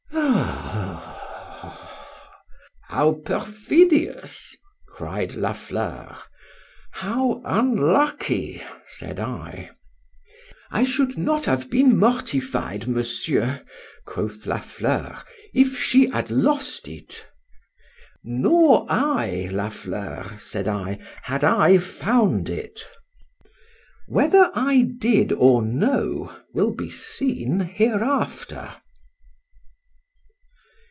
—How 2.93 3.13
perfidious! 3.13 4.55
cried 4.89 5.35
La 5.35 5.53
Fleur.—How 5.53 7.41
unlucky! 7.45 8.61
said 8.85 9.17
I. 9.17 9.71
—I 10.71 10.83
should 10.83 11.17
not 11.17 11.45
have 11.45 11.69
been 11.71 11.97
mortified, 11.97 12.87
Monsieur, 12.89 13.63
quoth 14.05 14.45
La 14.45 14.59
Fleur, 14.59 15.23
if 15.53 15.79
she 15.81 16.09
had 16.11 16.29
lost 16.29 16.89
it.—Nor 16.89 18.85
I, 18.89 19.47
La 19.51 19.69
Fleur, 19.69 20.35
said 20.37 20.67
I, 20.67 20.99
had 21.23 21.45
I 21.45 21.77
found 21.77 22.49
it. 22.49 22.81
Whether 24.07 24.51
I 24.53 24.81
did 24.97 25.31
or 25.31 25.61
no 25.63 26.35
will 26.53 26.75
be 26.75 26.89
seen 26.89 27.61
hereafter. 27.61 28.75